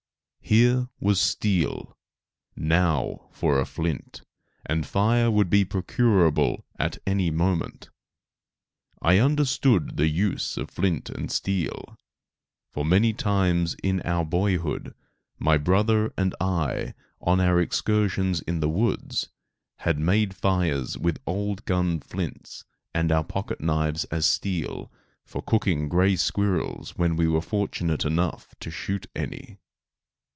Here 0.43 0.89
was 0.99 1.21
steel; 1.21 1.97
now 2.57 3.29
for 3.31 3.57
a 3.57 3.65
flint, 3.65 4.21
and 4.65 4.85
fire 4.85 5.31
would 5.31 5.49
be 5.49 5.63
procurable 5.63 6.65
at 6.77 6.97
any 7.07 7.29
moment. 7.31 7.89
I 9.01 9.17
understood 9.17 9.95
the 9.95 10.09
use 10.09 10.57
of 10.57 10.69
flint 10.69 11.09
and 11.09 11.31
steel, 11.31 11.97
for 12.69 12.83
many 12.83 13.13
times, 13.13 13.75
in 13.81 14.01
our 14.01 14.25
boyhood, 14.25 14.93
my 15.39 15.55
brother 15.57 16.11
and 16.17 16.35
I, 16.41 16.95
on 17.21 17.39
our 17.39 17.61
excursions 17.61 18.41
in 18.41 18.59
the 18.59 18.67
woods, 18.69 19.29
had 19.77 19.99
made 19.99 20.35
fires 20.35 20.97
with 20.97 21.21
old 21.25 21.63
gun 21.63 22.01
flints 22.01 22.65
and 22.93 23.09
our 23.09 23.23
pocket 23.23 23.61
knives 23.61 24.03
as 24.05 24.25
steel, 24.25 24.91
for 25.23 25.41
cooking 25.41 25.87
grey 25.87 26.17
squirrels 26.17 26.97
when 26.97 27.15
we 27.15 27.25
were 27.29 27.39
fortunate 27.41 28.03
enough 28.03 28.53
to 28.59 28.69
shoot 28.69 29.07
any. 29.15 29.57